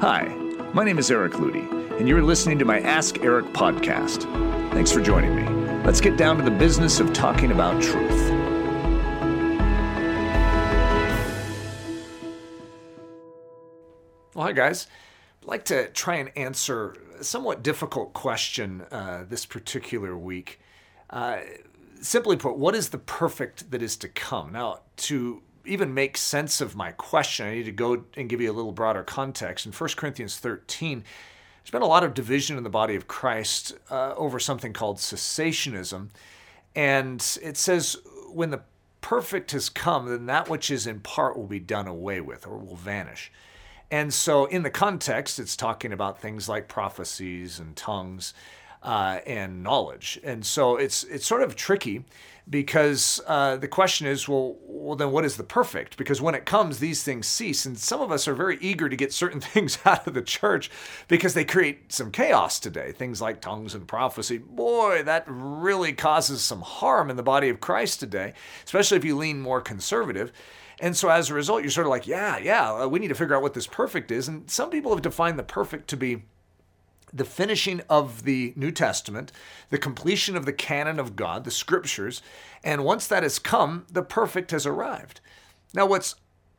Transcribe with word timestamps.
Hi, 0.00 0.28
my 0.74 0.84
name 0.84 1.00
is 1.00 1.10
Eric 1.10 1.32
Ludy, 1.32 1.68
and 1.98 2.08
you're 2.08 2.22
listening 2.22 2.56
to 2.60 2.64
my 2.64 2.78
Ask 2.78 3.18
Eric 3.18 3.46
podcast. 3.46 4.32
Thanks 4.72 4.92
for 4.92 5.00
joining 5.00 5.34
me. 5.34 5.42
Let's 5.84 6.00
get 6.00 6.16
down 6.16 6.36
to 6.36 6.44
the 6.44 6.52
business 6.52 7.00
of 7.00 7.12
talking 7.12 7.50
about 7.50 7.82
truth. 7.82 8.30
Well, 14.34 14.46
hi, 14.46 14.52
guys. 14.52 14.86
I'd 15.42 15.48
like 15.48 15.64
to 15.64 15.88
try 15.88 16.14
and 16.18 16.30
answer 16.36 16.94
a 17.18 17.24
somewhat 17.24 17.64
difficult 17.64 18.12
question 18.12 18.82
uh, 18.92 19.24
this 19.28 19.46
particular 19.46 20.16
week. 20.16 20.60
Uh, 21.10 21.38
simply 22.00 22.36
put, 22.36 22.56
what 22.56 22.76
is 22.76 22.90
the 22.90 22.98
perfect 22.98 23.72
that 23.72 23.82
is 23.82 23.96
to 23.96 24.08
come? 24.08 24.52
Now, 24.52 24.82
to 24.98 25.42
even 25.68 25.94
make 25.94 26.16
sense 26.16 26.60
of 26.60 26.74
my 26.74 26.92
question, 26.92 27.46
I 27.46 27.54
need 27.54 27.64
to 27.64 27.72
go 27.72 28.04
and 28.16 28.28
give 28.28 28.40
you 28.40 28.50
a 28.50 28.54
little 28.54 28.72
broader 28.72 29.02
context. 29.02 29.66
In 29.66 29.72
1 29.72 29.90
Corinthians 29.96 30.38
13, 30.38 31.04
there's 31.62 31.70
been 31.70 31.82
a 31.82 31.86
lot 31.86 32.04
of 32.04 32.14
division 32.14 32.56
in 32.56 32.64
the 32.64 32.70
body 32.70 32.94
of 32.94 33.08
Christ 33.08 33.74
uh, 33.90 34.14
over 34.16 34.38
something 34.38 34.72
called 34.72 34.96
cessationism. 34.96 36.08
And 36.74 37.38
it 37.42 37.56
says, 37.56 37.96
when 38.32 38.50
the 38.50 38.62
perfect 39.00 39.52
has 39.52 39.68
come, 39.68 40.06
then 40.06 40.26
that 40.26 40.48
which 40.48 40.70
is 40.70 40.86
in 40.86 41.00
part 41.00 41.36
will 41.36 41.46
be 41.46 41.60
done 41.60 41.86
away 41.86 42.20
with 42.20 42.46
or 42.46 42.56
will 42.58 42.76
vanish. 42.76 43.30
And 43.90 44.12
so, 44.12 44.44
in 44.44 44.62
the 44.64 44.70
context, 44.70 45.38
it's 45.38 45.56
talking 45.56 45.92
about 45.92 46.20
things 46.20 46.48
like 46.48 46.68
prophecies 46.68 47.58
and 47.58 47.74
tongues 47.74 48.34
uh, 48.82 49.20
and 49.26 49.62
knowledge. 49.62 50.18
And 50.22 50.44
so, 50.44 50.76
it's 50.76 51.04
it's 51.04 51.26
sort 51.26 51.42
of 51.42 51.56
tricky 51.56 52.04
because 52.50 53.20
uh, 53.26 53.56
the 53.56 53.68
question 53.68 54.06
is, 54.06 54.26
well, 54.26 54.56
well, 54.62 54.96
then 54.96 55.10
what 55.10 55.24
is 55.24 55.36
the 55.36 55.42
perfect? 55.42 55.96
Because 55.96 56.22
when 56.22 56.34
it 56.34 56.46
comes, 56.46 56.78
these 56.78 57.02
things 57.02 57.26
cease, 57.26 57.66
and 57.66 57.76
some 57.76 58.00
of 58.00 58.10
us 58.10 58.26
are 58.26 58.34
very 58.34 58.56
eager 58.60 58.88
to 58.88 58.96
get 58.96 59.12
certain 59.12 59.40
things 59.54 59.78
out 59.84 60.06
of 60.06 60.14
the 60.14 60.22
church 60.22 60.70
because 61.08 61.34
they 61.34 61.44
create 61.44 61.92
some 61.92 62.10
chaos 62.10 62.58
today. 62.58 62.92
Things 62.92 63.20
like 63.20 63.40
tongues 63.40 63.74
and 63.74 63.86
prophecy, 63.86 64.38
boy, 64.38 65.02
that 65.04 65.24
really 65.26 65.92
causes 65.92 66.40
some 66.40 66.62
harm 66.62 67.10
in 67.10 67.16
the 67.16 67.22
body 67.22 67.48
of 67.48 67.60
Christ 67.60 68.00
today, 68.00 68.32
especially 68.64 68.96
if 68.96 69.04
you 69.04 69.16
lean 69.16 69.40
more 69.40 69.60
conservative. 69.60 70.32
And 70.80 70.96
so 70.96 71.08
as 71.08 71.28
a 71.28 71.34
result, 71.34 71.62
you're 71.62 71.70
sort 71.70 71.86
of 71.86 71.90
like, 71.90 72.06
yeah, 72.06 72.38
yeah, 72.38 72.86
we 72.86 73.00
need 73.00 73.08
to 73.08 73.14
figure 73.14 73.34
out 73.34 73.42
what 73.42 73.54
this 73.54 73.66
perfect 73.66 74.10
is. 74.12 74.28
And 74.28 74.48
some 74.48 74.70
people 74.70 74.92
have 74.92 75.02
defined 75.02 75.38
the 75.38 75.42
perfect 75.42 75.88
to 75.88 75.96
be 75.96 76.22
the 77.12 77.24
finishing 77.24 77.80
of 77.88 78.24
the 78.24 78.52
New 78.56 78.70
Testament, 78.70 79.32
the 79.70 79.78
completion 79.78 80.36
of 80.36 80.46
the 80.46 80.52
canon 80.52 80.98
of 80.98 81.16
God, 81.16 81.44
the 81.44 81.50
scriptures, 81.50 82.22
and 82.62 82.84
once 82.84 83.06
that 83.06 83.22
has 83.22 83.38
come, 83.38 83.86
the 83.90 84.02
perfect 84.02 84.50
has 84.50 84.66
arrived. 84.66 85.20
Now, 85.74 85.86
what's 85.86 86.16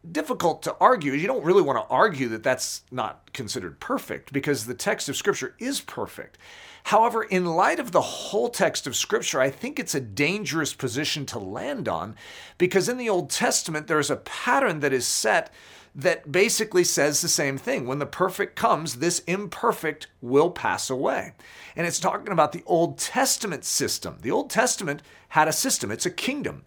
difficult 0.09 0.63
to 0.63 0.75
argue 0.79 1.13
is 1.13 1.21
you 1.21 1.27
don't 1.27 1.43
really 1.43 1.61
want 1.61 1.77
to 1.77 1.93
argue 1.93 2.29
that 2.29 2.43
that's 2.43 2.83
not 2.91 3.31
considered 3.33 3.79
perfect 3.79 4.31
because 4.31 4.65
the 4.65 4.73
text 4.73 5.09
of 5.09 5.17
Scripture 5.17 5.55
is 5.59 5.81
perfect. 5.81 6.37
However, 6.83 7.23
in 7.23 7.45
light 7.45 7.79
of 7.79 7.91
the 7.91 8.01
whole 8.01 8.49
text 8.49 8.87
of 8.87 8.95
Scripture, 8.95 9.41
I 9.41 9.49
think 9.49 9.77
it's 9.77 9.95
a 9.95 10.01
dangerous 10.01 10.73
position 10.73 11.25
to 11.27 11.39
land 11.39 11.87
on 11.87 12.15
because 12.57 12.87
in 12.87 12.97
the 12.97 13.09
Old 13.09 13.29
Testament, 13.29 13.87
there's 13.87 14.09
a 14.09 14.15
pattern 14.15 14.79
that 14.79 14.93
is 14.93 15.05
set 15.05 15.53
that 15.93 16.31
basically 16.31 16.83
says 16.83 17.21
the 17.21 17.27
same 17.27 17.57
thing. 17.57 17.85
When 17.85 17.99
the 17.99 18.05
perfect 18.05 18.55
comes, 18.55 18.95
this 18.95 19.19
imperfect 19.27 20.07
will 20.21 20.49
pass 20.49 20.89
away. 20.89 21.33
And 21.75 21.85
it's 21.85 21.99
talking 21.99 22.31
about 22.31 22.53
the 22.53 22.63
Old 22.65 22.97
Testament 22.97 23.65
system. 23.65 24.19
The 24.21 24.31
Old 24.31 24.49
Testament 24.49 25.01
had 25.29 25.47
a 25.47 25.53
system, 25.53 25.91
it's 25.91 26.05
a 26.05 26.11
kingdom. 26.11 26.63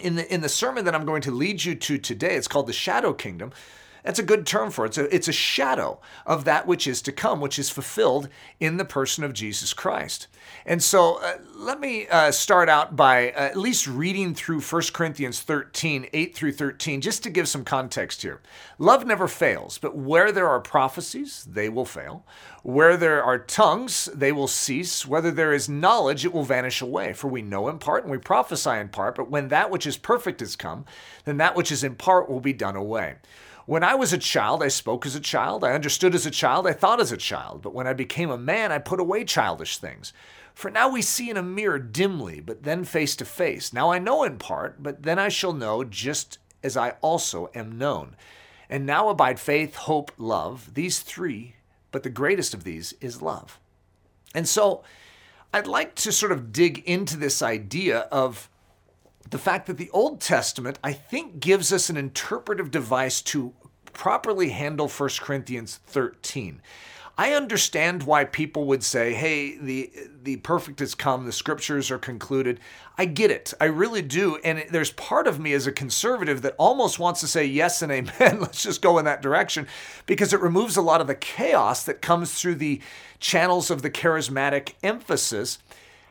In 0.00 0.14
the, 0.14 0.32
in 0.32 0.40
the 0.42 0.48
sermon 0.48 0.84
that 0.84 0.94
I'm 0.94 1.04
going 1.04 1.22
to 1.22 1.30
lead 1.30 1.64
you 1.64 1.74
to 1.74 1.98
today, 1.98 2.36
it's 2.36 2.48
called 2.48 2.66
the 2.66 2.72
Shadow 2.72 3.12
Kingdom. 3.12 3.52
That's 4.08 4.18
a 4.18 4.22
good 4.22 4.46
term 4.46 4.70
for 4.70 4.86
it. 4.86 4.88
It's 4.88 4.98
a, 4.98 5.14
it's 5.14 5.28
a 5.28 5.32
shadow 5.32 6.00
of 6.24 6.46
that 6.46 6.66
which 6.66 6.86
is 6.86 7.02
to 7.02 7.12
come, 7.12 7.42
which 7.42 7.58
is 7.58 7.68
fulfilled 7.68 8.30
in 8.58 8.78
the 8.78 8.84
person 8.86 9.22
of 9.22 9.34
Jesus 9.34 9.74
Christ. 9.74 10.28
And 10.64 10.82
so 10.82 11.20
uh, 11.22 11.34
let 11.54 11.78
me 11.78 12.08
uh, 12.08 12.30
start 12.30 12.70
out 12.70 12.96
by 12.96 13.32
uh, 13.32 13.40
at 13.40 13.58
least 13.58 13.86
reading 13.86 14.34
through 14.34 14.62
1 14.62 14.82
Corinthians 14.94 15.42
13, 15.42 16.08
8 16.10 16.34
through 16.34 16.52
13, 16.52 17.02
just 17.02 17.22
to 17.24 17.28
give 17.28 17.48
some 17.48 17.66
context 17.66 18.22
here. 18.22 18.40
Love 18.78 19.04
never 19.06 19.28
fails, 19.28 19.76
but 19.76 19.94
where 19.94 20.32
there 20.32 20.48
are 20.48 20.60
prophecies, 20.60 21.46
they 21.46 21.68
will 21.68 21.84
fail. 21.84 22.24
Where 22.62 22.96
there 22.96 23.22
are 23.22 23.38
tongues, 23.38 24.08
they 24.14 24.32
will 24.32 24.48
cease. 24.48 25.04
Whether 25.04 25.30
there 25.30 25.52
is 25.52 25.68
knowledge, 25.68 26.24
it 26.24 26.32
will 26.32 26.44
vanish 26.44 26.80
away. 26.80 27.12
For 27.12 27.28
we 27.28 27.42
know 27.42 27.68
in 27.68 27.78
part 27.78 28.04
and 28.04 28.10
we 28.10 28.16
prophesy 28.16 28.70
in 28.70 28.88
part, 28.88 29.16
but 29.16 29.30
when 29.30 29.48
that 29.48 29.70
which 29.70 29.86
is 29.86 29.98
perfect 29.98 30.40
is 30.40 30.56
come, 30.56 30.86
then 31.26 31.36
that 31.36 31.54
which 31.54 31.70
is 31.70 31.84
in 31.84 31.94
part 31.94 32.30
will 32.30 32.40
be 32.40 32.54
done 32.54 32.74
away. 32.74 33.16
When 33.68 33.84
I 33.84 33.96
was 33.96 34.14
a 34.14 34.18
child, 34.18 34.62
I 34.62 34.68
spoke 34.68 35.04
as 35.04 35.14
a 35.14 35.20
child, 35.20 35.62
I 35.62 35.74
understood 35.74 36.14
as 36.14 36.24
a 36.24 36.30
child, 36.30 36.66
I 36.66 36.72
thought 36.72 37.02
as 37.02 37.12
a 37.12 37.18
child. 37.18 37.60
But 37.60 37.74
when 37.74 37.86
I 37.86 37.92
became 37.92 38.30
a 38.30 38.38
man, 38.38 38.72
I 38.72 38.78
put 38.78 38.98
away 38.98 39.24
childish 39.24 39.76
things. 39.76 40.14
For 40.54 40.70
now 40.70 40.88
we 40.88 41.02
see 41.02 41.28
in 41.28 41.36
a 41.36 41.42
mirror 41.42 41.78
dimly, 41.78 42.40
but 42.40 42.62
then 42.62 42.84
face 42.84 43.14
to 43.16 43.26
face. 43.26 43.74
Now 43.74 43.92
I 43.92 43.98
know 43.98 44.22
in 44.22 44.38
part, 44.38 44.82
but 44.82 45.02
then 45.02 45.18
I 45.18 45.28
shall 45.28 45.52
know 45.52 45.84
just 45.84 46.38
as 46.62 46.78
I 46.78 46.94
also 47.02 47.50
am 47.54 47.76
known. 47.76 48.16
And 48.70 48.86
now 48.86 49.10
abide 49.10 49.38
faith, 49.38 49.74
hope, 49.74 50.12
love, 50.16 50.72
these 50.72 51.00
three, 51.00 51.56
but 51.92 52.04
the 52.04 52.08
greatest 52.08 52.54
of 52.54 52.64
these 52.64 52.94
is 53.02 53.20
love. 53.20 53.60
And 54.34 54.48
so 54.48 54.82
I'd 55.52 55.66
like 55.66 55.94
to 55.96 56.10
sort 56.10 56.32
of 56.32 56.54
dig 56.54 56.78
into 56.86 57.18
this 57.18 57.42
idea 57.42 57.98
of 58.10 58.48
the 59.30 59.38
fact 59.38 59.66
that 59.66 59.76
the 59.76 59.90
Old 59.90 60.20
Testament, 60.20 60.78
I 60.82 60.92
think, 60.92 61.40
gives 61.40 61.72
us 61.72 61.90
an 61.90 61.96
interpretive 61.96 62.70
device 62.70 63.20
to 63.22 63.52
properly 63.92 64.50
handle 64.50 64.88
1 64.88 65.10
Corinthians 65.20 65.80
13. 65.86 66.62
I 67.20 67.32
understand 67.32 68.04
why 68.04 68.24
people 68.24 68.66
would 68.66 68.84
say, 68.84 69.12
"Hey, 69.12 69.58
the 69.58 69.90
the 70.22 70.36
perfect 70.36 70.78
has 70.78 70.94
come, 70.94 71.26
the 71.26 71.32
scriptures 71.32 71.90
are 71.90 71.98
concluded." 71.98 72.60
I 72.96 73.06
get 73.06 73.32
it. 73.32 73.52
I 73.60 73.64
really 73.64 74.02
do. 74.02 74.36
And 74.44 74.64
there's 74.70 74.92
part 74.92 75.26
of 75.26 75.40
me 75.40 75.52
as 75.52 75.66
a 75.66 75.72
conservative 75.72 76.42
that 76.42 76.54
almost 76.58 77.00
wants 77.00 77.18
to 77.20 77.26
say 77.26 77.44
yes 77.44 77.82
and 77.82 77.90
amen. 77.90 78.40
Let's 78.40 78.62
just 78.62 78.82
go 78.82 78.98
in 78.98 79.04
that 79.06 79.20
direction 79.20 79.66
because 80.06 80.32
it 80.32 80.40
removes 80.40 80.76
a 80.76 80.82
lot 80.82 81.00
of 81.00 81.08
the 81.08 81.16
chaos 81.16 81.82
that 81.84 82.00
comes 82.00 82.40
through 82.40 82.56
the 82.56 82.80
channels 83.18 83.68
of 83.68 83.82
the 83.82 83.90
charismatic 83.90 84.74
emphasis 84.84 85.58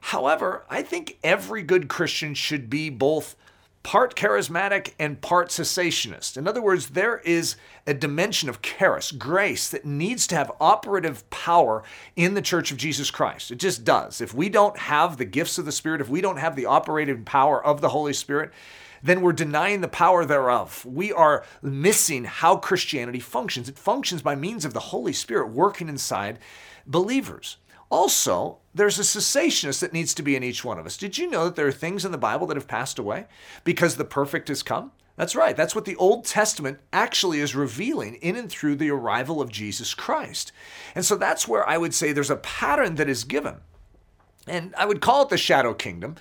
However, 0.01 0.65
I 0.69 0.81
think 0.81 1.17
every 1.23 1.63
good 1.63 1.87
Christian 1.87 2.33
should 2.33 2.69
be 2.69 2.89
both 2.89 3.35
part 3.83 4.15
charismatic 4.15 4.91
and 4.99 5.21
part 5.21 5.47
cessationist. 5.47 6.35
In 6.35 6.45
other 6.45 6.61
words, 6.61 6.89
there 6.89 7.19
is 7.19 7.55
a 7.85 7.93
dimension 7.93 8.49
of 8.49 8.61
charis, 8.61 9.13
grace, 9.13 9.69
that 9.69 9.85
needs 9.85 10.27
to 10.27 10.35
have 10.35 10.51
operative 10.59 11.27
power 11.29 11.83
in 12.17 12.33
the 12.33 12.41
church 12.41 12.69
of 12.69 12.77
Jesus 12.77 13.09
Christ. 13.09 13.49
It 13.49 13.59
just 13.59 13.85
does. 13.85 14.19
If 14.19 14.33
we 14.33 14.49
don't 14.49 14.77
have 14.77 15.15
the 15.15 15.23
gifts 15.23 15.57
of 15.57 15.63
the 15.63 15.71
Spirit, 15.71 16.01
if 16.01 16.09
we 16.09 16.19
don't 16.19 16.35
have 16.35 16.57
the 16.57 16.65
operative 16.65 17.23
power 17.23 17.65
of 17.65 17.79
the 17.79 17.87
Holy 17.87 18.11
Spirit, 18.11 18.51
then 19.01 19.21
we're 19.21 19.31
denying 19.31 19.79
the 19.79 19.87
power 19.87 20.25
thereof. 20.25 20.85
We 20.85 21.13
are 21.13 21.45
missing 21.61 22.25
how 22.25 22.57
Christianity 22.57 23.21
functions. 23.21 23.69
It 23.69 23.79
functions 23.79 24.21
by 24.21 24.35
means 24.35 24.65
of 24.65 24.73
the 24.73 24.79
Holy 24.79 25.13
Spirit 25.13 25.51
working 25.51 25.87
inside 25.87 26.39
believers. 26.85 27.55
Also, 27.89 28.57
there's 28.73 28.99
a 28.99 29.03
cessationist 29.03 29.79
that 29.79 29.93
needs 29.93 30.13
to 30.13 30.23
be 30.23 30.35
in 30.35 30.43
each 30.43 30.63
one 30.63 30.77
of 30.77 30.85
us. 30.85 30.97
Did 30.97 31.17
you 31.17 31.29
know 31.29 31.45
that 31.45 31.55
there 31.55 31.67
are 31.67 31.71
things 31.71 32.05
in 32.05 32.11
the 32.11 32.17
Bible 32.17 32.47
that 32.47 32.57
have 32.57 32.67
passed 32.67 32.99
away 32.99 33.25
because 33.63 33.95
the 33.95 34.05
perfect 34.05 34.49
has 34.49 34.61
come? 34.63 34.91
That's 35.15 35.35
right. 35.35 35.57
That's 35.57 35.73
what 35.73 35.85
the 35.85 35.95
Old 35.95 36.25
Testament 36.25 36.79
actually 36.93 37.39
is 37.39 37.55
revealing 37.55 38.15
in 38.15 38.35
and 38.35 38.49
through 38.49 38.75
the 38.75 38.91
arrival 38.91 39.41
of 39.41 39.51
Jesus 39.51 39.95
Christ. 39.95 40.51
And 40.93 41.03
so 41.03 41.15
that's 41.15 41.47
where 41.47 41.67
I 41.67 41.77
would 41.77 41.93
say 41.93 42.11
there's 42.11 42.29
a 42.29 42.35
pattern 42.35 42.95
that 42.95 43.09
is 43.09 43.23
given. 43.23 43.55
And 44.47 44.75
I 44.77 44.85
would 44.85 45.01
call 45.01 45.23
it 45.23 45.29
the 45.29 45.37
shadow 45.37 45.73
kingdom, 45.73 46.15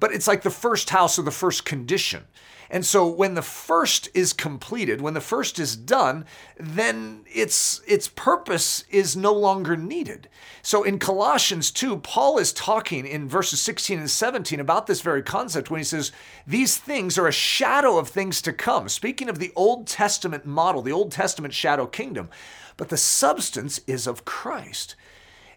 but 0.00 0.12
it's 0.12 0.26
like 0.26 0.42
the 0.42 0.50
first 0.50 0.90
house 0.90 1.18
or 1.18 1.22
the 1.22 1.30
first 1.30 1.64
condition. 1.64 2.24
And 2.72 2.86
so 2.86 3.08
when 3.08 3.34
the 3.34 3.42
first 3.42 4.08
is 4.14 4.32
completed, 4.32 5.00
when 5.00 5.14
the 5.14 5.20
first 5.20 5.58
is 5.58 5.74
done, 5.74 6.24
then 6.56 7.24
its 7.26 7.80
its 7.86 8.06
purpose 8.06 8.84
is 8.88 9.16
no 9.16 9.32
longer 9.32 9.76
needed. 9.76 10.28
So 10.62 10.84
in 10.84 11.00
Colossians 11.00 11.72
2, 11.72 11.98
Paul 11.98 12.38
is 12.38 12.52
talking 12.52 13.06
in 13.06 13.28
verses 13.28 13.60
16 13.60 13.98
and 13.98 14.08
17 14.10 14.60
about 14.60 14.86
this 14.86 15.00
very 15.00 15.22
concept 15.22 15.68
when 15.68 15.80
he 15.80 15.84
says, 15.84 16.12
These 16.46 16.76
things 16.76 17.18
are 17.18 17.26
a 17.26 17.32
shadow 17.32 17.98
of 17.98 18.08
things 18.08 18.40
to 18.42 18.52
come. 18.52 18.88
Speaking 18.88 19.28
of 19.28 19.40
the 19.40 19.52
Old 19.56 19.88
Testament 19.88 20.46
model, 20.46 20.80
the 20.80 20.92
Old 20.92 21.10
Testament 21.10 21.52
shadow 21.52 21.86
kingdom, 21.86 22.30
but 22.76 22.88
the 22.88 22.96
substance 22.96 23.80
is 23.88 24.06
of 24.06 24.24
Christ. 24.24 24.94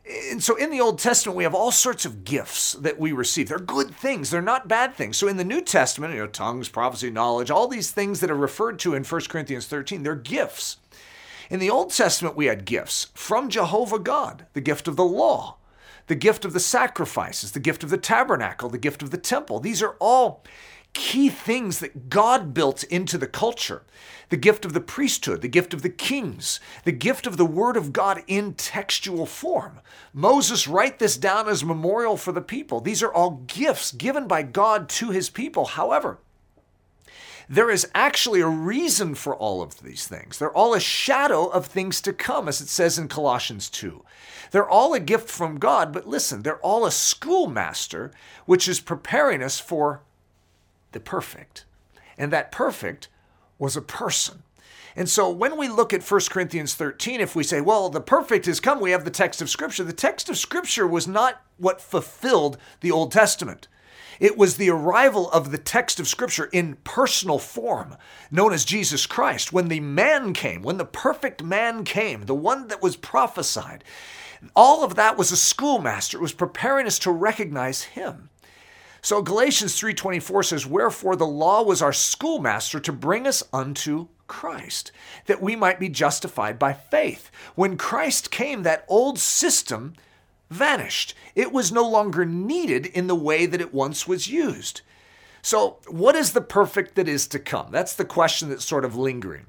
And 0.05 0.43
so 0.43 0.55
in 0.55 0.69
the 0.69 0.81
Old 0.81 0.99
Testament, 0.99 1.37
we 1.37 1.43
have 1.43 1.55
all 1.55 1.71
sorts 1.71 2.05
of 2.05 2.25
gifts 2.25 2.73
that 2.73 2.99
we 2.99 3.13
receive. 3.13 3.47
They're 3.47 3.57
good 3.57 3.95
things, 3.95 4.29
they're 4.29 4.41
not 4.41 4.67
bad 4.67 4.95
things. 4.95 5.17
So 5.17 5.27
in 5.27 5.37
the 5.37 5.45
New 5.45 5.61
Testament, 5.61 6.13
you 6.13 6.19
know, 6.19 6.27
tongues, 6.27 6.67
prophecy, 6.67 7.09
knowledge, 7.09 7.49
all 7.49 7.67
these 7.67 7.91
things 7.91 8.19
that 8.19 8.31
are 8.31 8.35
referred 8.35 8.79
to 8.79 8.95
in 8.95 9.03
1 9.03 9.21
Corinthians 9.29 9.67
13, 9.67 10.03
they're 10.03 10.15
gifts. 10.15 10.77
In 11.49 11.59
the 11.59 11.69
Old 11.69 11.91
Testament, 11.91 12.35
we 12.35 12.47
had 12.47 12.65
gifts 12.65 13.11
from 13.13 13.49
Jehovah 13.49 13.99
God, 13.99 14.45
the 14.53 14.61
gift 14.61 14.87
of 14.87 14.97
the 14.97 15.05
law, 15.05 15.57
the 16.07 16.15
gift 16.15 16.43
of 16.43 16.53
the 16.53 16.59
sacrifices, 16.59 17.53
the 17.53 17.59
gift 17.59 17.83
of 17.83 17.89
the 17.89 17.97
tabernacle, 17.97 18.69
the 18.69 18.77
gift 18.77 19.03
of 19.03 19.11
the 19.11 19.17
temple. 19.17 19.59
These 19.59 19.81
are 19.81 19.95
all 19.99 20.43
key 20.93 21.29
things 21.29 21.79
that 21.79 22.09
God 22.09 22.53
built 22.53 22.83
into 22.85 23.17
the 23.17 23.27
culture 23.27 23.83
the 24.29 24.37
gift 24.37 24.65
of 24.65 24.73
the 24.73 24.81
priesthood, 24.81 25.41
the 25.41 25.47
gift 25.47 25.75
of 25.75 25.83
the 25.83 25.89
kings, 25.89 26.59
the 26.85 26.91
gift 26.91 27.27
of 27.27 27.37
the 27.37 27.45
Word 27.45 27.77
of 27.77 27.93
God 27.93 28.23
in 28.25 28.55
textual 28.55 29.27
form. 29.27 29.79
Moses 30.11 30.67
write 30.67 30.97
this 30.97 31.17
down 31.17 31.47
as 31.47 31.63
memorial 31.63 32.17
for 32.17 32.31
the 32.31 32.41
people. 32.41 32.79
These 32.79 33.03
are 33.03 33.13
all 33.13 33.43
gifts 33.45 33.91
given 33.91 34.27
by 34.27 34.41
God 34.41 34.89
to 34.89 35.11
his 35.11 35.29
people. 35.29 35.65
However, 35.65 36.17
there 37.47 37.69
is 37.69 37.87
actually 37.93 38.41
a 38.41 38.47
reason 38.47 39.13
for 39.13 39.35
all 39.35 39.61
of 39.61 39.83
these 39.83 40.07
things. 40.07 40.39
They're 40.39 40.55
all 40.55 40.73
a 40.73 40.79
shadow 40.79 41.45
of 41.45 41.67
things 41.67 42.01
to 42.01 42.11
come, 42.11 42.47
as 42.47 42.59
it 42.59 42.69
says 42.69 42.97
in 42.97 43.09
Colossians 43.09 43.69
2. 43.69 44.03
They're 44.49 44.67
all 44.67 44.95
a 44.95 44.99
gift 44.99 45.29
from 45.29 45.59
God, 45.59 45.93
but 45.93 46.07
listen, 46.07 46.41
they're 46.41 46.57
all 46.59 46.87
a 46.87 46.91
schoolmaster 46.91 48.11
which 48.47 48.67
is 48.67 48.79
preparing 48.79 49.43
us 49.43 49.59
for 49.59 50.01
the 50.93 50.99
perfect. 50.99 51.65
And 52.17 52.31
that 52.31 52.51
perfect 52.51 53.09
was 53.59 53.75
a 53.75 53.81
person. 53.81 54.43
And 54.95 55.09
so 55.09 55.29
when 55.29 55.57
we 55.57 55.67
look 55.67 55.93
at 55.93 56.03
1 56.03 56.21
Corinthians 56.29 56.75
13, 56.75 57.19
if 57.19 57.35
we 57.35 57.43
say, 57.43 57.61
well, 57.61 57.89
the 57.89 58.01
perfect 58.01 58.45
has 58.45 58.59
come, 58.59 58.79
we 58.79 58.91
have 58.91 59.05
the 59.05 59.11
text 59.11 59.41
of 59.41 59.49
Scripture, 59.49 59.83
the 59.83 59.93
text 59.93 60.29
of 60.29 60.37
Scripture 60.37 60.85
was 60.85 61.07
not 61.07 61.41
what 61.57 61.81
fulfilled 61.81 62.57
the 62.81 62.91
Old 62.91 63.11
Testament. 63.11 63.67
It 64.19 64.37
was 64.37 64.57
the 64.57 64.69
arrival 64.69 65.31
of 65.31 65.51
the 65.51 65.57
text 65.57 65.99
of 65.99 66.07
Scripture 66.07 66.45
in 66.53 66.77
personal 66.83 67.39
form, 67.39 67.97
known 68.29 68.53
as 68.53 68.63
Jesus 68.63 69.07
Christ. 69.07 69.51
When 69.51 69.67
the 69.67 69.79
man 69.79 70.33
came, 70.33 70.61
when 70.61 70.77
the 70.77 70.85
perfect 70.85 71.41
man 71.41 71.83
came, 71.83 72.25
the 72.25 72.35
one 72.35 72.67
that 72.67 72.81
was 72.81 72.95
prophesied, 72.95 73.83
all 74.55 74.83
of 74.83 74.95
that 74.95 75.17
was 75.17 75.31
a 75.31 75.37
schoolmaster. 75.37 76.17
It 76.17 76.21
was 76.21 76.33
preparing 76.33 76.85
us 76.85 76.99
to 76.99 77.11
recognize 77.11 77.83
him. 77.83 78.29
So 79.03 79.21
Galatians 79.21 79.75
3:24 79.75 80.43
says, 80.43 80.65
"Wherefore 80.65 81.17
the 81.17 81.27
law 81.27 81.61
was 81.61 81.81
our 81.81 81.91
schoolmaster 81.91 82.79
to 82.79 82.93
bring 82.93 83.27
us 83.27 83.43
unto 83.51 84.07
Christ, 84.27 84.93
that 85.25 85.41
we 85.41 85.57
might 85.57 85.77
be 85.77 85.89
justified 85.89 86.57
by 86.57 86.71
faith." 86.71 87.29
When 87.53 87.77
Christ 87.77 88.31
came, 88.31 88.63
that 88.63 88.85
old 88.87 89.19
system 89.19 89.93
vanished. 90.49 91.13
It 91.35 91.51
was 91.51 91.69
no 91.69 91.85
longer 91.85 92.23
needed 92.23 92.85
in 92.85 93.07
the 93.07 93.15
way 93.15 93.45
that 93.45 93.59
it 93.59 93.73
once 93.73 94.07
was 94.07 94.29
used. 94.29 94.79
So, 95.41 95.79
what 95.87 96.15
is 96.15 96.31
the 96.31 96.39
perfect 96.39 96.95
that 96.95 97.09
is 97.09 97.27
to 97.27 97.39
come? 97.39 97.71
That's 97.71 97.93
the 97.93 98.05
question 98.05 98.47
that's 98.49 98.63
sort 98.63 98.85
of 98.85 98.95
lingering. 98.95 99.47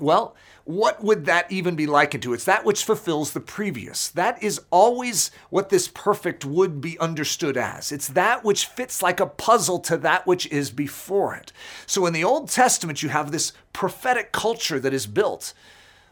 Well, 0.00 0.34
what 0.64 1.04
would 1.04 1.26
that 1.26 1.52
even 1.52 1.76
be 1.76 1.86
likened 1.86 2.22
to? 2.24 2.32
It's 2.32 2.44
that 2.44 2.64
which 2.64 2.84
fulfills 2.84 3.32
the 3.32 3.40
previous. 3.40 4.08
That 4.08 4.42
is 4.42 4.60
always 4.70 5.30
what 5.50 5.68
this 5.68 5.88
perfect 5.88 6.44
would 6.44 6.80
be 6.80 6.98
understood 6.98 7.56
as. 7.56 7.92
It's 7.92 8.08
that 8.08 8.44
which 8.44 8.66
fits 8.66 9.02
like 9.02 9.20
a 9.20 9.26
puzzle 9.26 9.78
to 9.80 9.96
that 9.98 10.26
which 10.26 10.46
is 10.46 10.70
before 10.70 11.34
it. 11.36 11.52
So 11.86 12.06
in 12.06 12.12
the 12.12 12.24
Old 12.24 12.48
Testament, 12.48 13.02
you 13.02 13.10
have 13.10 13.30
this 13.30 13.52
prophetic 13.72 14.32
culture 14.32 14.80
that 14.80 14.94
is 14.94 15.06
built. 15.06 15.52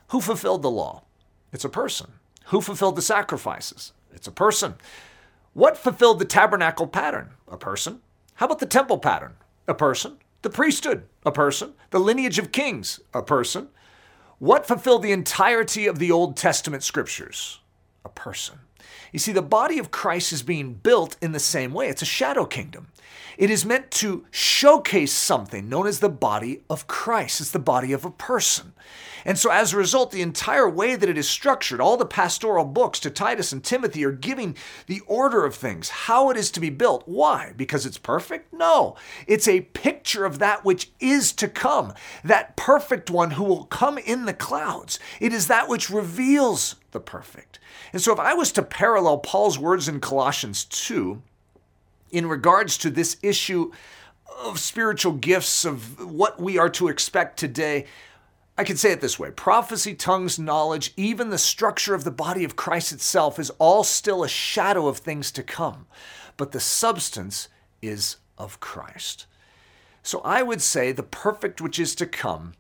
Who 0.09 0.21
fulfilled 0.21 0.63
the 0.63 0.71
law? 0.71 1.03
It's 1.53 1.65
a 1.65 1.71
person. 1.71 2.13
Who 2.47 2.61
fulfilled 2.61 2.97
the 2.97 3.03
sacrifices? 3.03 3.93
It's 4.13 4.29
a 4.29 4.33
person. 4.33 4.75
What 5.55 5.77
fulfilled 5.77 6.19
the 6.19 6.25
tabernacle 6.25 6.87
pattern? 6.87 7.31
A 7.49 7.57
person. 7.57 8.01
How 8.35 8.47
about 8.47 8.59
the 8.59 8.67
temple 8.67 8.99
pattern? 8.99 9.35
A 9.67 9.75
person. 9.75 10.19
The 10.43 10.51
priesthood? 10.51 11.05
A 11.25 11.33
person. 11.33 11.75
The 11.91 12.01
lineage 12.01 12.39
of 12.39 12.53
kings? 12.53 13.01
A 13.15 13.23
person. 13.23 13.69
What 14.39 14.67
fulfilled 14.67 15.03
the 15.03 15.13
entirety 15.13 15.87
of 15.87 16.01
the 16.01 16.11
Old 16.11 16.37
Testament 16.37 16.83
scriptures? 16.83 17.61
A 18.05 18.09
person. 18.09 18.59
You 19.13 19.19
see, 19.19 19.33
the 19.33 19.43
body 19.43 19.79
of 19.79 19.91
Christ 19.91 20.33
is 20.33 20.43
being 20.43 20.75
built 20.75 21.17
in 21.21 21.33
the 21.33 21.41
same 21.41 21.73
way. 21.73 21.89
It's 21.89 22.03
a 22.03 22.07
shadow 22.07 22.45
kingdom. 22.45 22.89
It 23.39 23.51
is 23.51 23.65
meant 23.65 23.91
to 23.93 24.25
showcase 24.31 25.13
something 25.13 25.69
known 25.69 25.87
as 25.87 26.01
the 26.01 26.09
body 26.09 26.63
of 26.69 26.87
Christ. 26.87 27.41
It's 27.41 27.51
the 27.51 27.59
body 27.59 27.93
of 27.93 28.05
a 28.05 28.11
person. 28.11 28.73
And 29.25 29.39
so, 29.39 29.51
as 29.51 29.73
a 29.73 29.77
result, 29.77 30.11
the 30.11 30.23
entire 30.23 30.69
way 30.69 30.97
that 30.97 31.09
it 31.09 31.17
is 31.17 31.29
structured, 31.29 31.81
all 31.81 31.97
the 31.97 32.05
pastoral 32.05 32.65
books 32.65 32.99
to 33.01 33.11
Titus 33.11 33.53
and 33.53 33.63
Timothy 33.63 34.05
are 34.05 34.13
giving 34.13 34.57
the 34.87 35.01
order 35.07 35.45
of 35.45 35.55
things, 35.55 35.89
how 35.89 36.31
it 36.31 36.37
is 36.37 36.51
to 36.53 36.61
be 36.61 36.71
built. 36.71 37.05
Why? 37.07 37.53
Because 37.57 37.87
it's 37.87 37.99
perfect? 37.99 38.53
No. 38.53 38.97
It's 39.27 39.49
a 39.49 39.61
picture 39.61 40.25
of 40.25 40.39
that 40.41 40.65
which 40.65 40.91
is 40.99 41.33
to 41.35 41.49
come, 41.49 41.95
that 42.25 42.57
perfect 42.57 43.11
one 43.11 43.33
who 43.33 43.45
will 43.45 43.65
come 43.65 43.97
in 43.99 44.27
the 44.27 44.35
clouds. 44.35 44.99
It 45.21 45.33
is 45.33 45.47
that 45.47 45.69
which 45.69 45.89
reveals 45.89 46.77
the 46.93 47.01
perfect. 47.01 47.59
And 47.93 48.01
so, 48.01 48.13
if 48.13 48.21
I 48.21 48.35
was 48.35 48.53
to 48.53 48.63
parallel 48.63 49.19
Paul's 49.19 49.59
words 49.59 49.89
in 49.89 50.01
Colossians 50.01 50.65
2 50.65 51.21
in 52.11 52.27
regards 52.27 52.79
to 52.79 52.91
this 52.91 53.17
issue 53.23 53.73
of 54.39 54.59
spiritual 54.59 55.13
gifts, 55.13 55.65
of 55.65 56.05
what 56.05 56.41
we 56.41 56.59
are 56.59 56.71
to 56.71 56.89
expect 56.89 57.39
today, 57.39 57.87
I 58.57 58.65
can 58.65 58.77
say 58.77 58.93
it 58.93 59.01
this 59.01 59.19
way 59.19 59.31
prophecy, 59.31 59.95
tongues, 59.95 60.39
knowledge, 60.39 60.93
even 60.97 61.31
the 61.31 61.39
structure 61.39 61.95
of 61.95 62.05
the 62.05 62.11
body 62.11 62.45
of 62.45 62.57
Christ 62.57 62.93
itself 62.93 63.39
is 63.39 63.51
all 63.59 63.83
still 63.85 64.23
a 64.23 64.29
shadow 64.29 64.87
of 64.87 64.99
things 64.99 65.33
to 65.33 65.43
come, 65.43 65.87
but 66.37 66.53
the 66.53 66.61
substance 66.61 67.49
is 67.81 68.17
of 68.39 68.61
Christ. 68.61 69.27
So 70.03 70.21
I 70.21 70.43
would 70.43 70.61
say 70.61 70.93
the 70.93 71.03
perfect 71.03 71.61
which 71.61 71.79
is 71.79 71.95
to 71.97 72.07
come 72.07 72.55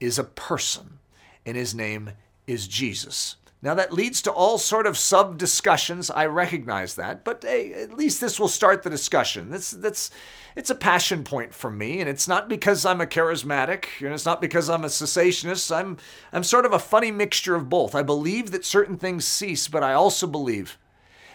is 0.00 0.18
a 0.18 0.24
person, 0.24 0.98
and 1.44 1.56
his 1.56 1.74
name 1.74 2.10
is 2.46 2.66
Jesus. 2.66 3.36
Now 3.62 3.74
that 3.74 3.92
leads 3.92 4.20
to 4.22 4.30
all 4.30 4.58
sort 4.58 4.86
of 4.86 4.98
sub 4.98 5.38
discussions. 5.38 6.10
I 6.10 6.26
recognize 6.26 6.94
that, 6.96 7.24
but 7.24 7.42
hey, 7.42 7.72
at 7.72 7.94
least 7.94 8.20
this 8.20 8.38
will 8.38 8.48
start 8.48 8.82
the 8.82 8.90
discussion. 8.90 9.50
That's 9.50 9.70
that's 9.70 10.10
it's 10.54 10.70
a 10.70 10.74
passion 10.74 11.24
point 11.24 11.54
for 11.54 11.70
me, 11.70 12.00
and 12.00 12.08
it's 12.08 12.28
not 12.28 12.48
because 12.48 12.84
I'm 12.84 13.00
a 13.00 13.06
charismatic, 13.06 13.86
and 14.00 14.12
it's 14.12 14.26
not 14.26 14.40
because 14.40 14.68
I'm 14.68 14.84
a 14.84 14.88
cessationist. 14.88 15.74
I'm 15.74 15.96
I'm 16.32 16.44
sort 16.44 16.66
of 16.66 16.72
a 16.72 16.78
funny 16.78 17.10
mixture 17.10 17.54
of 17.54 17.68
both. 17.68 17.94
I 17.94 18.02
believe 18.02 18.50
that 18.50 18.64
certain 18.64 18.98
things 18.98 19.24
cease, 19.24 19.68
but 19.68 19.82
I 19.82 19.94
also 19.94 20.26
believe 20.26 20.78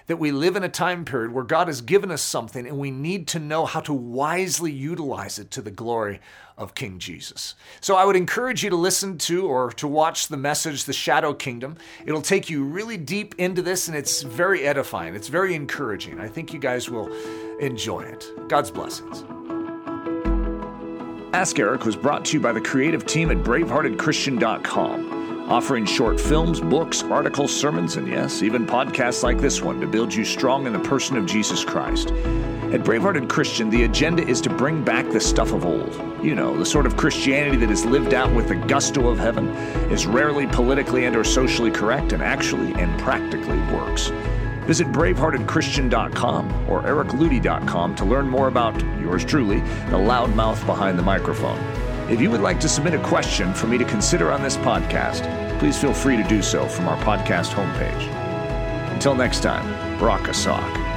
that 0.08 0.18
we 0.18 0.32
live 0.32 0.56
in 0.56 0.64
a 0.64 0.70
time 0.70 1.06
period 1.06 1.32
where 1.32 1.44
God 1.44 1.68
has 1.68 1.82
given 1.82 2.12
us 2.12 2.22
something 2.22 2.68
and 2.68 2.78
we 2.78 2.92
need 2.92 3.28
to 3.30 3.40
know 3.40 3.66
how 3.66 3.80
to 3.82 3.94
wisely 3.94 4.72
utilize 4.72 5.40
it 5.40 5.52
to 5.52 5.62
the 5.62 5.72
glory 5.72 6.20
of 6.58 6.76
King 6.76 7.00
Jesus. 7.00 7.56
So 7.80 7.96
I 7.96 8.06
would 8.06 8.16
encourage 8.16 8.64
you 8.64 8.70
to 8.70 8.76
listen 8.76 9.18
to 9.20 9.48
or 9.48 9.72
to 9.74 9.88
watch 9.88 10.28
the 10.28 10.38
message, 10.38 10.86
The 10.86 10.94
Shadow 10.94 11.34
Kingdom. 11.34 11.76
It'll 12.06 12.22
take 12.22 12.50
you 12.50 12.64
really 12.64 12.98
deep 12.98 13.36
into 13.38 13.62
this 13.62 13.88
and 13.88 13.98
it's 13.98 14.22
very 14.22 14.64
edifying. 14.64 15.16
It's 15.16 15.28
very 15.28 15.56
encouraging. 15.56 16.20
I 16.20 16.28
think 16.28 16.54
you 16.54 16.60
guys 16.60 16.90
will 16.90 17.12
enjoy 17.58 18.02
it. 18.02 18.26
God's 18.48 18.72
blessings. 18.72 19.24
Ask 21.34 21.58
Eric 21.60 21.86
was 21.86 21.96
brought 21.96 22.26
to 22.26 22.34
you 22.34 22.42
by 22.42 22.52
the 22.52 22.62
creative 22.62 23.06
team 23.06 23.32
at 23.32 23.38
braveheartedchristian.com 23.38 25.11
offering 25.52 25.86
short 25.86 26.18
films, 26.18 26.62
books, 26.62 27.04
articles, 27.04 27.54
sermons, 27.54 27.98
and 27.98 28.08
yes, 28.08 28.42
even 28.42 28.66
podcasts 28.66 29.22
like 29.22 29.38
this 29.38 29.62
one 29.62 29.82
to 29.82 29.86
build 29.86 30.14
you 30.14 30.24
strong 30.24 30.66
in 30.66 30.72
the 30.72 30.80
person 30.80 31.18
of 31.18 31.26
Jesus 31.26 31.66
Christ. 31.66 32.08
At 32.72 32.86
Bravehearted 32.86 33.28
Christian, 33.28 33.70
the 33.70 33.84
agenda 33.84 34.26
is 34.26 34.40
to 34.42 34.50
bring 34.50 34.82
back 34.82 35.10
the 35.10 35.20
stuff 35.20 35.52
of 35.52 35.66
old. 35.66 35.94
You 36.24 36.36
know, 36.36 36.58
the 36.58 36.66
sort 36.66 36.86
of 36.86 36.96
Christianity 36.96 37.58
that 37.58 37.70
is 37.70 37.84
lived 37.84 38.14
out 38.14 38.34
with 38.34 38.48
the 38.48 38.56
gusto 38.56 39.10
of 39.10 39.20
heaven, 39.20 39.50
is 39.92 40.08
rarely 40.08 40.48
politically 40.48 41.04
and 41.04 41.18
or 41.18 41.26
socially 41.26 41.70
correct, 41.70 42.14
and 42.14 42.24
actually 42.24 42.74
and 42.76 42.98
practically 43.02 43.60
works. 43.74 44.08
Visit 44.68 44.88
braveheartedchristian.com 44.94 46.70
or 46.70 46.82
ericludy.com 46.84 47.96
to 47.96 48.06
learn 48.06 48.30
more 48.30 48.48
about 48.48 48.80
yours 49.02 49.26
truly, 49.26 49.60
the 49.60 49.98
loudmouth 49.98 50.66
behind 50.66 50.98
the 50.98 51.04
microphone. 51.04 51.91
If 52.12 52.20
you 52.20 52.30
would 52.30 52.42
like 52.42 52.60
to 52.60 52.68
submit 52.68 52.94
a 52.94 53.00
question 53.00 53.54
for 53.54 53.68
me 53.68 53.78
to 53.78 53.86
consider 53.86 54.34
on 54.34 54.44
this 54.44 54.58
podcast, 54.58 55.24
please 55.60 55.80
feel 55.80 55.94
free 55.94 56.18
to 56.18 56.24
do 56.24 56.42
so 56.42 56.68
from 56.68 56.90
our 56.90 56.98
podcast 56.98 57.54
homepage. 57.54 58.12
Until 58.92 59.16
next 59.16 59.40
time, 59.42 59.98
rock 59.98 60.28
a 60.28 60.34
sock. 60.34 60.91